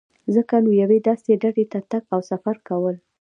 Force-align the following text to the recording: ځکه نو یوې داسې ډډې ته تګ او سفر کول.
ځکه 0.35 0.55
نو 0.63 0.71
یوې 0.81 0.97
داسې 1.07 1.31
ډډې 1.41 1.65
ته 1.71 1.79
تګ 1.91 2.03
او 2.13 2.19
سفر 2.31 2.55
کول. 2.67 2.95